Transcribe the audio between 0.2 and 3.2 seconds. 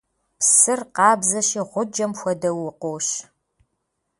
Псыр къабзэщи, гъуджэм хуэдэу, укъощ.